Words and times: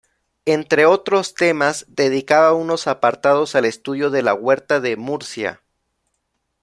Entre 0.47 0.87
otros 0.87 1.35
temas 1.35 1.85
dedicaba 1.87 2.53
unos 2.53 2.87
apartados 2.87 3.53
al 3.53 3.65
estudio 3.65 4.09
de 4.09 4.23
la 4.23 4.33
huerta 4.33 4.79
de 4.79 4.97
Murcia. 4.97 5.61